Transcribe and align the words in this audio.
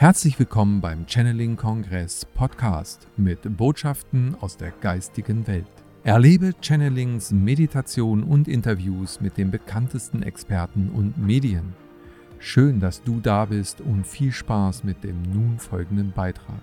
Herzlich 0.00 0.38
willkommen 0.38 0.80
beim 0.80 1.08
Channeling 1.08 1.56
Kongress 1.56 2.24
Podcast 2.24 3.08
mit 3.16 3.56
Botschaften 3.56 4.36
aus 4.40 4.56
der 4.56 4.70
geistigen 4.70 5.44
Welt. 5.48 5.66
Erlebe 6.04 6.52
Channelings, 6.60 7.32
Meditation 7.32 8.22
und 8.22 8.46
Interviews 8.46 9.20
mit 9.20 9.36
den 9.36 9.50
bekanntesten 9.50 10.22
Experten 10.22 10.90
und 10.90 11.18
Medien. 11.18 11.74
Schön, 12.38 12.78
dass 12.78 13.02
du 13.02 13.18
da 13.18 13.46
bist 13.46 13.80
und 13.80 14.06
viel 14.06 14.30
Spaß 14.30 14.84
mit 14.84 15.02
dem 15.02 15.20
nun 15.22 15.58
folgenden 15.58 16.12
Beitrag. 16.12 16.62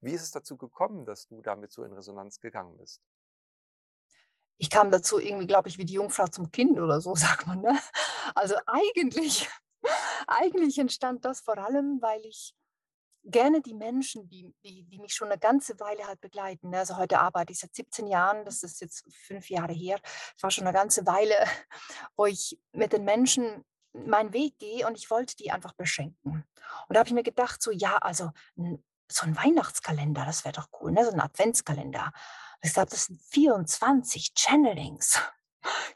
Wie 0.00 0.12
ist 0.12 0.22
es 0.22 0.30
dazu 0.30 0.56
gekommen, 0.56 1.04
dass 1.04 1.26
du 1.26 1.42
damit 1.42 1.70
so 1.70 1.84
in 1.84 1.92
Resonanz 1.92 2.40
gegangen 2.40 2.78
bist? 2.78 3.02
Ich 4.56 4.70
kam 4.70 4.90
dazu 4.90 5.20
irgendwie, 5.20 5.46
glaube 5.46 5.68
ich, 5.68 5.76
wie 5.76 5.84
die 5.84 5.92
Jungfrau 5.92 6.28
zum 6.28 6.50
Kind 6.50 6.80
oder 6.80 7.02
so, 7.02 7.14
sagt 7.14 7.46
man. 7.46 7.60
Ne? 7.60 7.78
Also 8.34 8.54
eigentlich, 8.64 9.50
eigentlich 10.26 10.78
entstand 10.78 11.24
das 11.24 11.40
vor 11.40 11.58
allem, 11.58 12.00
weil 12.00 12.24
ich 12.24 12.54
gerne 13.26 13.60
die 13.60 13.74
Menschen, 13.74 14.28
die, 14.28 14.54
die, 14.64 14.84
die 14.84 14.98
mich 14.98 15.14
schon 15.14 15.28
eine 15.28 15.38
ganze 15.38 15.78
Weile 15.80 16.06
halt 16.06 16.20
begleiten. 16.20 16.70
Ne? 16.70 16.78
Also 16.78 16.96
heute 16.96 17.18
arbeite 17.18 17.52
ich 17.52 17.58
seit 17.58 17.74
17 17.74 18.06
Jahren, 18.06 18.44
das 18.44 18.62
ist 18.62 18.80
jetzt 18.80 19.04
fünf 19.12 19.50
Jahre 19.50 19.72
her. 19.72 19.98
Es 20.36 20.42
war 20.42 20.50
schon 20.50 20.66
eine 20.66 20.76
ganze 20.76 21.06
Weile, 21.06 21.34
wo 22.16 22.26
ich 22.26 22.58
mit 22.72 22.92
den 22.92 23.04
Menschen 23.04 23.64
meinen 23.92 24.32
Weg 24.32 24.58
gehe 24.58 24.86
und 24.86 24.96
ich 24.96 25.10
wollte 25.10 25.36
die 25.36 25.50
einfach 25.50 25.72
beschenken. 25.72 26.44
Und 26.88 26.94
da 26.94 26.98
habe 27.00 27.08
ich 27.08 27.14
mir 27.14 27.22
gedacht, 27.22 27.62
so 27.62 27.70
ja, 27.70 27.96
also 27.96 28.30
so 28.56 29.26
ein 29.26 29.36
Weihnachtskalender, 29.36 30.24
das 30.24 30.44
wäre 30.44 30.54
doch 30.54 30.68
cool, 30.80 30.92
ne? 30.92 31.04
so 31.04 31.12
ein 31.12 31.20
Adventskalender. 31.20 32.12
Ich 32.62 32.74
glaube, 32.74 32.90
das 32.90 33.06
sind 33.06 33.20
24 33.22 34.32
Channelings. 34.34 35.20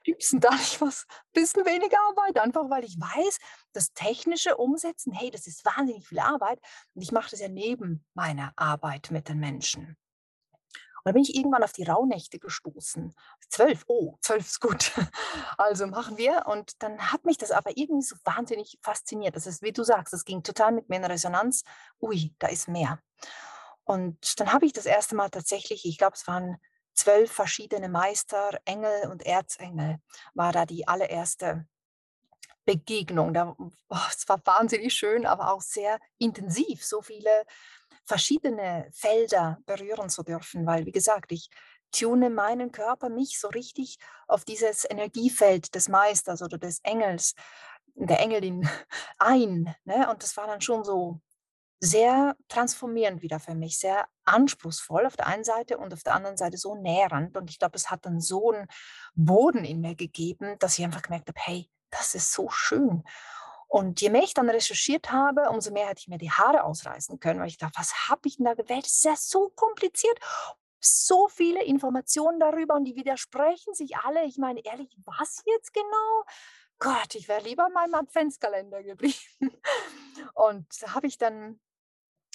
Gibt 0.02 0.23
es 0.23 0.30
denn 0.30 0.41
da 0.41 0.51
nicht 0.51 0.80
was? 0.80 1.06
Bisschen 1.33 1.65
weniger 1.65 1.98
Arbeit, 2.09 2.38
einfach 2.38 2.69
weil 2.70 2.84
ich 2.84 2.99
weiß, 2.99 3.38
das 3.73 3.93
technische 3.93 4.57
Umsetzen, 4.57 5.12
hey, 5.12 5.30
das 5.30 5.46
ist 5.46 5.65
wahnsinnig 5.65 6.07
viel 6.07 6.18
Arbeit 6.18 6.60
und 6.95 7.02
ich 7.02 7.12
mache 7.12 7.30
das 7.30 7.40
ja 7.40 7.49
neben 7.49 8.04
meiner 8.15 8.52
Arbeit 8.57 9.10
mit 9.10 9.29
den 9.29 9.38
Menschen. 9.38 9.96
Und 11.01 11.07
dann 11.07 11.15
bin 11.15 11.23
ich 11.23 11.35
irgendwann 11.35 11.62
auf 11.62 11.73
die 11.73 11.85
Rauhnächte 11.85 12.38
gestoßen. 12.38 13.15
Zwölf, 13.49 13.85
oh, 13.87 14.18
zwölf 14.21 14.46
ist 14.46 14.60
gut. 14.60 14.93
Also 15.57 15.87
machen 15.87 16.18
wir. 16.18 16.46
Und 16.46 16.82
dann 16.82 17.12
hat 17.12 17.24
mich 17.24 17.38
das 17.38 17.51
aber 17.51 17.71
irgendwie 17.74 18.02
so 18.02 18.16
wahnsinnig 18.24 18.79
fasziniert. 18.82 19.37
Das 19.37 19.46
ist, 19.46 19.62
wie 19.62 19.73
du 19.73 19.82
sagst, 19.82 20.12
das 20.12 20.24
ging 20.24 20.43
total 20.43 20.73
mit 20.73 20.88
mir 20.88 20.96
in 20.96 21.05
Resonanz. 21.05 21.65
Ui, 22.01 22.34
da 22.38 22.49
ist 22.49 22.68
mehr. 22.68 22.99
Und 23.84 24.40
dann 24.40 24.52
habe 24.52 24.66
ich 24.66 24.73
das 24.73 24.87
erste 24.87 25.15
Mal 25.16 25.30
tatsächlich, 25.30 25.84
ich 25.87 25.99
glaube, 25.99 26.15
es 26.16 26.27
waren 26.27 26.59
zwölf 26.95 27.30
verschiedene 27.33 27.88
Meister, 27.88 28.59
Engel 28.65 29.10
und 29.10 29.24
Erzengel, 29.24 29.99
war 30.35 30.52
da 30.52 30.66
die 30.66 30.87
allererste 30.87 31.66
Begegnung. 32.65 33.35
Da, 33.35 33.55
oh, 33.59 33.99
es 34.09 34.29
war 34.29 34.41
wahnsinnig 34.45 34.95
schön, 34.95 35.27
aber 35.27 35.52
auch 35.52 35.63
sehr 35.63 35.99
intensiv, 36.18 36.85
so 36.85 37.02
viele 37.02 37.45
verschiedene 38.05 38.88
Felder 38.93 39.59
berühren 39.66 40.09
zu 40.11 40.23
dürfen, 40.23 40.66
weil, 40.66 40.87
wie 40.87 40.93
gesagt, 40.93 41.33
ich 41.33 41.49
tune 41.93 42.30
meinen 42.30 42.73
Körper, 42.73 43.09
mich 43.09 43.38
so 43.38 43.49
richtig 43.49 43.99
auf 44.29 44.45
dieses 44.45 44.88
Energiefeld 44.88 45.74
des 45.74 45.88
Meisters 45.88 46.43
oder 46.43 46.59
des 46.59 46.80
Engels, 46.83 47.35
der 47.95 48.21
Engelin 48.21 48.68
ein. 49.18 49.74
Ne? 49.85 50.09
Und 50.11 50.23
das 50.23 50.37
war 50.37 50.46
dann 50.46 50.61
schon 50.61 50.85
so 50.85 51.21
sehr 51.81 52.37
transformierend 52.49 53.23
wieder 53.23 53.41
für 53.41 53.55
mich, 53.55 53.79
sehr 53.79 54.07
anspruchsvoll 54.25 55.07
auf 55.07 55.17
der 55.17 55.27
einen 55.27 55.45
Seite 55.45 55.79
und 55.79 55.93
auf 55.95 56.03
der 56.03 56.15
anderen 56.15 56.37
Seite 56.37 56.59
so 56.59 56.75
nährend. 56.75 57.37
Und 57.37 57.51
ich 57.51 57.59
glaube, 57.59 57.77
es 57.77 57.91
hat 57.91 58.05
dann 58.05 58.21
so 58.21 58.53
einen 58.53 58.69
Boden 59.15 59.65
in 59.65 59.81
mir 59.81 59.95
gegeben, 59.95 60.57
dass 60.59 60.79
ich 60.79 60.85
einfach 60.85 61.03
gemerkt 61.03 61.29
habe, 61.29 61.41
hey, 61.41 61.71
das 61.91 62.15
ist 62.15 62.33
so 62.33 62.51
schön. 62.51 63.03
Und 63.67 64.01
je 64.01 64.11
mehr 64.11 64.25
ich 64.25 64.34
dann 64.34 64.51
recherchiert 64.51 65.11
habe, 65.11 65.49
umso 65.49 65.73
mehr 65.73 65.87
hätte 65.87 66.01
ich 66.01 66.09
mir 66.09 66.19
die 66.19 66.31
Haare 66.31 66.65
ausreißen 66.65 67.19
können, 67.19 67.41
weil 67.41 67.49
ich 67.49 67.57
dachte, 67.57 67.79
was 67.79 68.09
habe 68.09 68.23
ich 68.25 68.37
denn 68.37 68.47
da 68.47 68.55
gewählt? 68.55 68.85
Das 68.85 68.93
ist 68.93 69.05
ja 69.05 69.17
so 69.17 69.49
kompliziert. 69.51 70.19
So 70.81 71.29
viele 71.29 71.63
Informationen 71.63 72.41
darüber 72.41 72.75
und 72.75 72.85
die 72.85 72.97
widersprechen 72.97 73.75
sich 73.75 73.97
alle. 73.97 74.25
Ich 74.25 74.39
meine, 74.39 74.65
ehrlich, 74.65 74.95
was 75.05 75.43
jetzt 75.47 75.73
genau? 75.73 76.25
Gott, 76.81 77.15
ich 77.15 77.29
wäre 77.29 77.43
lieber 77.43 77.67
in 77.67 77.75
meinem 77.75 77.95
Adventskalender 77.95 78.83
geblieben. 78.83 79.15
Und 80.35 80.67
habe 80.87 81.07
ich 81.07 81.19
dann 81.19 81.61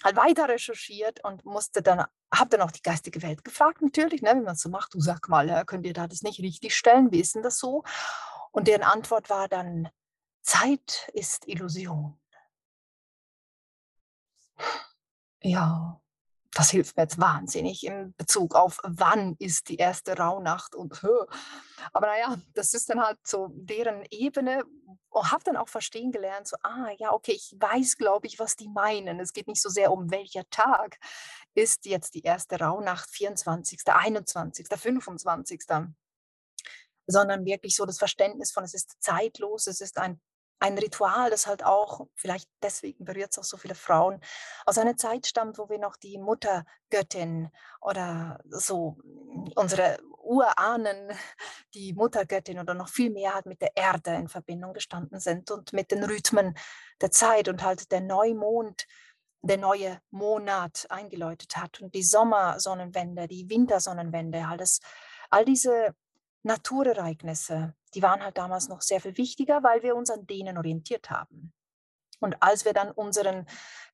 halt 0.05 0.15
weiter 0.15 0.47
recherchiert 0.47 1.23
und 1.25 1.43
musste 1.43 1.81
dann, 1.81 2.05
habe 2.33 2.49
dann 2.51 2.61
auch 2.61 2.71
die 2.71 2.81
geistige 2.81 3.21
Welt 3.23 3.43
gefragt, 3.43 3.81
natürlich, 3.81 4.21
ne, 4.21 4.35
wie 4.35 4.41
man 4.41 4.53
es 4.53 4.61
so 4.61 4.69
macht. 4.69 4.93
Du 4.93 5.01
sag 5.01 5.27
mal, 5.27 5.65
könnt 5.65 5.85
ihr 5.85 5.93
da 5.93 6.07
das 6.07 6.21
nicht 6.21 6.39
richtig 6.39 6.75
stellen? 6.75 7.11
Wie 7.11 7.19
ist 7.19 7.35
denn 7.35 7.43
das 7.43 7.57
so? 7.59 7.83
Und 8.51 8.67
deren 8.67 8.83
Antwort 8.83 9.29
war 9.29 9.49
dann, 9.49 9.89
Zeit 10.43 11.09
ist 11.13 11.47
Illusion. 11.47 12.17
Ja, 15.41 15.99
das 16.55 16.69
hilft 16.69 16.95
mir 16.95 17.03
jetzt 17.03 17.19
wahnsinnig 17.19 17.85
in 17.85 18.13
Bezug 18.15 18.55
auf, 18.55 18.79
wann 18.81 19.35
ist 19.39 19.67
die 19.67 19.75
erste 19.75 20.17
Rauhnacht 20.17 20.73
und 20.73 21.05
aber 21.91 22.07
naja, 22.07 22.37
das 22.53 22.73
ist 22.73 22.89
dann 22.89 23.01
halt 23.01 23.19
so 23.23 23.49
deren 23.51 24.05
Ebene 24.09 24.63
und 25.09 25.31
habe 25.31 25.43
dann 25.43 25.57
auch 25.57 25.67
verstehen 25.67 26.13
gelernt, 26.13 26.47
so, 26.47 26.55
ah 26.63 26.89
ja, 26.97 27.11
okay, 27.11 27.33
ich 27.33 27.53
weiß, 27.59 27.97
glaube 27.97 28.27
ich, 28.27 28.39
was 28.39 28.55
die 28.55 28.69
meinen. 28.69 29.19
Es 29.19 29.33
geht 29.33 29.47
nicht 29.47 29.61
so 29.61 29.67
sehr 29.67 29.91
um 29.91 30.09
welcher 30.11 30.49
Tag 30.49 30.97
ist 31.55 31.85
jetzt 31.85 32.15
die 32.15 32.21
erste 32.21 32.57
Rauhnacht, 32.57 33.09
24., 33.09 33.81
21., 33.85 34.67
25., 34.69 35.61
sondern 37.05 37.45
wirklich 37.45 37.75
so 37.75 37.85
das 37.85 37.97
Verständnis 37.97 38.53
von, 38.53 38.63
es 38.63 38.73
ist 38.73 38.95
zeitlos, 38.99 39.67
es 39.67 39.81
ist 39.81 39.97
ein 39.97 40.21
ein 40.65 40.77
Ritual, 40.79 41.29
das 41.29 41.45
halt 41.45 41.63
auch, 41.63 42.07
vielleicht 42.15 42.49
deswegen 42.63 43.05
berührt 43.05 43.31
es 43.31 43.37
auch 43.37 43.43
so 43.43 43.55
viele 43.55 43.75
Frauen, 43.75 44.19
aus 44.65 44.79
einer 44.79 44.97
Zeit 44.97 45.27
stammt, 45.27 45.59
wo 45.59 45.69
wir 45.69 45.77
noch 45.77 45.95
die 45.95 46.17
Muttergöttin 46.17 47.49
oder 47.81 48.39
so 48.49 48.97
unsere 49.55 49.99
Urahnen, 50.23 51.09
die 51.75 51.93
Muttergöttin 51.93 52.57
oder 52.57 52.73
noch 52.73 52.89
viel 52.89 53.11
mehr 53.11 53.35
halt 53.35 53.45
mit 53.45 53.61
der 53.61 53.75
Erde 53.75 54.15
in 54.15 54.27
Verbindung 54.27 54.73
gestanden 54.73 55.19
sind 55.19 55.51
und 55.51 55.71
mit 55.71 55.91
den 55.91 56.03
Rhythmen 56.03 56.57
der 56.99 57.11
Zeit 57.11 57.47
und 57.47 57.61
halt 57.63 57.91
der 57.91 58.01
Neumond, 58.01 58.87
der 59.43 59.57
neue 59.57 60.01
Monat 60.09 60.87
eingeläutet 60.89 61.57
hat 61.57 61.79
und 61.79 61.93
die 61.93 62.01
Sommersonnenwende, 62.01 63.27
die 63.27 63.47
Wintersonnenwende, 63.47 64.43
das, 64.57 64.79
all 65.29 65.45
diese 65.45 65.93
Naturereignisse, 66.41 67.75
die 67.95 68.01
waren 68.01 68.23
halt 68.23 68.37
damals 68.37 68.67
noch 68.67 68.81
sehr 68.81 69.01
viel 69.01 69.17
wichtiger, 69.17 69.63
weil 69.63 69.81
wir 69.81 69.95
uns 69.95 70.09
an 70.09 70.27
denen 70.27 70.57
orientiert 70.57 71.09
haben. 71.09 71.53
Und 72.19 72.41
als 72.41 72.65
wir 72.65 72.73
dann 72.73 72.91
unseren 72.91 73.45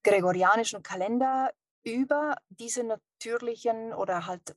gregorianischen 0.04 0.84
Kalender 0.84 1.52
über 1.84 2.36
diese 2.50 2.84
natürlichen 2.84 3.94
oder 3.94 4.28
halt 4.28 4.56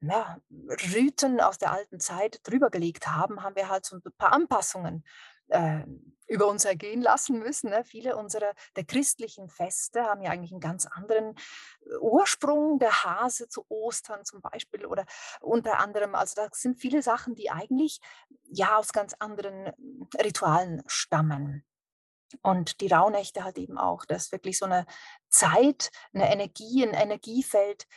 ja, 0.00 0.38
Riten 0.94 1.40
aus 1.40 1.58
der 1.58 1.72
alten 1.72 2.00
Zeit 2.00 2.40
drüber 2.44 2.70
gelegt 2.70 3.06
haben, 3.06 3.42
haben 3.42 3.56
wir 3.56 3.68
halt 3.68 3.84
so 3.84 3.96
ein 3.96 4.02
paar 4.16 4.32
Anpassungen 4.32 5.04
äh, 5.48 5.82
über 6.30 6.46
uns 6.46 6.64
ergehen 6.64 7.02
lassen 7.02 7.40
müssen. 7.40 7.70
Ne? 7.70 7.84
Viele 7.84 8.16
unserer 8.16 8.54
der 8.76 8.84
christlichen 8.84 9.48
Feste 9.48 10.04
haben 10.04 10.22
ja 10.22 10.30
eigentlich 10.30 10.52
einen 10.52 10.60
ganz 10.60 10.86
anderen 10.86 11.34
äh, 11.84 11.96
Ursprung. 12.00 12.78
Der 12.78 13.04
Hase 13.04 13.48
zu 13.48 13.66
Ostern 13.68 14.24
zum 14.24 14.40
Beispiel 14.40 14.86
oder 14.86 15.04
unter 15.40 15.78
anderem, 15.78 16.14
also 16.14 16.34
da 16.36 16.48
sind 16.52 16.78
viele 16.78 17.02
Sachen, 17.02 17.34
die 17.34 17.50
eigentlich 17.50 18.00
ja 18.44 18.76
aus 18.76 18.92
ganz 18.92 19.14
anderen 19.18 19.66
äh, 19.66 20.22
Ritualen 20.22 20.82
stammen. 20.86 21.64
Und 22.42 22.80
die 22.80 22.86
Rauhnächte 22.86 23.42
halt 23.42 23.58
eben 23.58 23.76
auch. 23.76 24.04
Das 24.04 24.26
ist 24.26 24.32
wirklich 24.32 24.56
so 24.56 24.64
eine 24.64 24.86
Zeit, 25.30 25.90
eine 26.14 26.32
Energie, 26.32 26.86
ein 26.86 26.94
Energiefeld, 26.94 27.88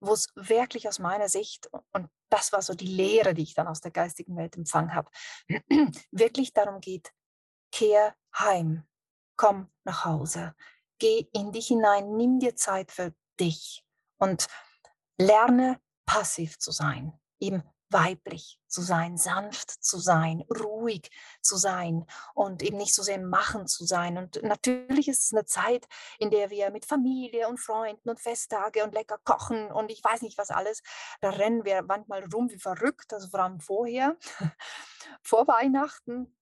wo 0.00 0.12
es 0.12 0.26
wirklich 0.34 0.88
aus 0.88 0.98
meiner 0.98 1.28
Sicht, 1.28 1.70
und 1.92 2.08
das 2.28 2.52
war 2.52 2.60
so 2.60 2.74
die 2.74 2.88
Lehre, 2.88 3.34
die 3.34 3.44
ich 3.44 3.54
dann 3.54 3.68
aus 3.68 3.80
der 3.80 3.92
geistigen 3.92 4.36
Welt 4.36 4.56
empfangen 4.56 4.94
habe, 4.94 5.10
wirklich 6.10 6.52
darum 6.52 6.80
geht, 6.80 7.12
kehr 7.72 8.14
heim, 8.38 8.84
komm 9.36 9.70
nach 9.84 10.04
Hause, 10.04 10.54
geh 10.98 11.28
in 11.32 11.52
dich 11.52 11.68
hinein, 11.68 12.16
nimm 12.16 12.40
dir 12.40 12.56
Zeit 12.56 12.92
für 12.92 13.14
dich 13.38 13.84
und 14.18 14.48
lerne 15.16 15.80
passiv 16.06 16.58
zu 16.58 16.70
sein, 16.70 17.18
eben 17.40 17.62
weiblich 17.90 18.60
zu 18.66 18.82
sein, 18.82 19.16
sanft 19.16 19.70
zu 19.70 19.98
sein, 19.98 20.44
ruhig 20.62 21.10
zu 21.40 21.56
sein 21.56 22.06
und 22.34 22.62
eben 22.62 22.76
nicht 22.76 22.94
so 22.94 23.02
sehr 23.02 23.18
Machen 23.18 23.66
zu 23.66 23.86
sein. 23.86 24.18
Und 24.18 24.42
natürlich 24.42 25.08
ist 25.08 25.24
es 25.24 25.32
eine 25.32 25.46
Zeit, 25.46 25.86
in 26.18 26.30
der 26.30 26.50
wir 26.50 26.70
mit 26.70 26.84
Familie 26.84 27.48
und 27.48 27.58
Freunden 27.58 28.10
und 28.10 28.20
Festtage 28.20 28.84
und 28.84 28.94
lecker 28.94 29.18
kochen 29.24 29.72
und 29.72 29.90
ich 29.90 30.02
weiß 30.04 30.22
nicht 30.22 30.38
was 30.38 30.50
alles, 30.50 30.82
da 31.20 31.30
rennen 31.30 31.64
wir 31.64 31.82
manchmal 31.82 32.24
rum 32.32 32.50
wie 32.50 32.58
verrückt, 32.58 33.12
also 33.12 33.28
vor 33.28 33.40
allem 33.40 33.60
vorher, 33.60 34.16
vor 35.22 35.46
Weihnachten. 35.48 36.34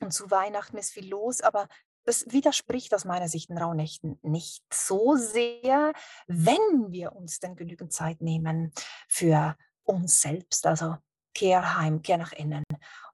Und 0.00 0.12
zu 0.12 0.30
Weihnachten 0.30 0.78
ist 0.78 0.92
viel 0.92 1.08
los, 1.08 1.40
aber 1.40 1.68
das 2.04 2.24
widerspricht 2.32 2.94
aus 2.94 3.04
meiner 3.04 3.28
Sicht 3.28 3.50
den 3.50 3.58
Rauhnächten 3.58 4.18
nicht 4.22 4.62
so 4.72 5.16
sehr, 5.16 5.92
wenn 6.26 6.90
wir 6.90 7.12
uns 7.12 7.38
denn 7.40 7.56
genügend 7.56 7.92
Zeit 7.92 8.20
nehmen 8.22 8.72
für 9.06 9.56
uns 9.84 10.20
selbst. 10.20 10.66
Also 10.66 10.96
kehr 11.34 11.78
heim, 11.78 12.02
kehr 12.02 12.18
nach 12.18 12.32
innen. 12.32 12.64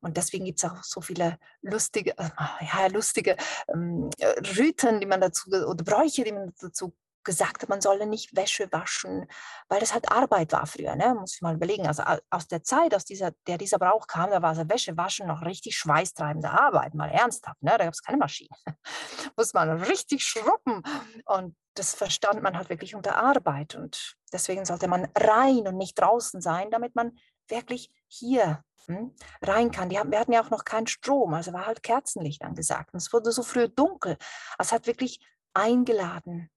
Und 0.00 0.16
deswegen 0.16 0.44
gibt 0.44 0.58
es 0.58 0.70
auch 0.70 0.82
so 0.82 1.00
viele 1.00 1.38
lustige, 1.62 2.16
äh, 2.18 2.30
ja, 2.60 2.86
lustige 2.86 3.36
ähm, 3.68 4.10
äh, 4.18 4.26
Riten, 4.56 5.00
die 5.00 5.06
man 5.06 5.20
dazu, 5.20 5.50
oder 5.50 5.84
Bräuche, 5.84 6.24
die 6.24 6.32
man 6.32 6.52
dazu 6.60 6.94
gesagt 7.26 7.68
man 7.68 7.82
solle 7.82 8.06
nicht 8.06 8.34
Wäsche 8.34 8.72
waschen, 8.72 9.26
weil 9.68 9.80
das 9.80 9.92
halt 9.92 10.10
Arbeit 10.10 10.52
war 10.52 10.66
früher. 10.66 10.96
Ne? 10.96 11.14
Muss 11.14 11.34
ich 11.34 11.42
mal 11.42 11.54
überlegen. 11.54 11.86
Also 11.86 12.02
aus 12.30 12.48
der 12.48 12.62
Zeit, 12.62 12.94
aus 12.94 13.04
dieser, 13.04 13.32
der 13.46 13.58
dieser 13.58 13.78
Brauch 13.78 14.06
kam, 14.06 14.30
da 14.30 14.40
war 14.40 14.54
so 14.54 14.66
Wäsche 14.68 14.96
waschen 14.96 15.26
noch 15.26 15.42
richtig 15.42 15.76
schweißtreibende 15.76 16.50
Arbeit, 16.50 16.94
mal 16.94 17.10
ernsthaft. 17.10 17.62
Ne? 17.62 17.72
Da 17.76 17.84
gab 17.84 17.92
es 17.92 18.02
keine 18.02 18.16
Maschine. 18.16 18.48
Muss 19.36 19.52
man 19.52 19.82
richtig 19.82 20.24
schrubben. 20.24 20.82
Und 21.26 21.54
das 21.74 21.94
verstand 21.94 22.42
man 22.42 22.56
halt 22.56 22.70
wirklich 22.70 22.94
unter 22.94 23.16
Arbeit. 23.16 23.74
Und 23.74 24.16
deswegen 24.32 24.64
sollte 24.64 24.88
man 24.88 25.08
rein 25.14 25.68
und 25.68 25.76
nicht 25.76 25.98
draußen 25.98 26.40
sein, 26.40 26.70
damit 26.70 26.94
man 26.94 27.18
wirklich 27.48 27.90
hier 28.08 28.62
hm, 28.86 29.14
rein 29.42 29.70
kann. 29.72 29.88
Die 29.88 29.98
haben, 29.98 30.10
wir 30.10 30.20
hatten 30.20 30.32
ja 30.32 30.42
auch 30.42 30.50
noch 30.50 30.64
keinen 30.64 30.86
Strom, 30.86 31.34
also 31.34 31.52
war 31.52 31.66
halt 31.66 31.82
Kerzenlicht 31.82 32.42
angesagt. 32.42 32.94
Und 32.94 32.98
es 32.98 33.12
wurde 33.12 33.32
so 33.32 33.42
früh 33.42 33.68
dunkel. 33.68 34.16
Es 34.58 34.72
hat 34.72 34.86
wirklich 34.86 35.20
eingeladen, 35.54 36.50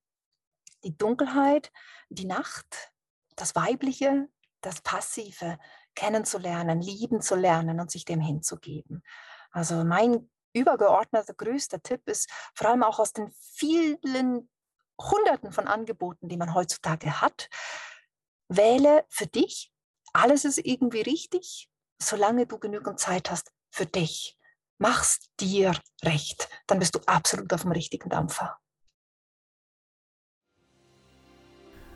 die 0.84 0.98
Dunkelheit, 0.98 1.72
die 2.10 2.26
Nacht, 2.26 2.92
das 3.36 3.56
Weibliche, 3.56 4.28
das 4.62 4.82
Passive 4.82 5.58
kennenzulernen, 5.96 6.82
lieben 6.82 7.22
zu 7.22 7.36
lernen 7.36 7.80
und 7.80 7.92
sich 7.92 8.06
dem 8.06 8.22
hinzugeben. 8.22 9.04
Also 9.52 9.84
mein 9.84 10.30
übergeordneter 10.54 11.34
größter 11.34 11.82
Tipp 11.82 12.08
ist, 12.08 12.30
vor 12.54 12.70
allem 12.70 12.84
auch 12.84 13.00
aus 13.00 13.14
den 13.14 13.32
vielen 13.32 14.50
Hunderten 15.02 15.52
von 15.52 15.68
Angeboten, 15.68 16.28
die 16.28 16.38
man 16.38 16.54
heutzutage 16.54 17.22
hat, 17.22 17.50
wähle 18.48 19.06
für 19.10 19.28
dich. 19.28 19.72
Alles 20.14 20.44
ist 20.44 20.58
irgendwie 20.58 21.02
richtig, 21.02 21.70
solange 22.02 22.48
du 22.48 22.58
genügend 22.58 23.00
Zeit 23.00 23.32
hast 23.32 23.52
für 23.72 23.86
dich. 23.86 24.38
Mach's 24.78 25.30
dir 25.40 25.74
recht, 26.04 26.50
dann 26.68 26.80
bist 26.80 26.96
du 26.96 27.00
absolut 27.06 27.54
auf 27.54 27.62
dem 27.62 27.72
richtigen 27.72 28.10
Dampfer. 28.10 28.58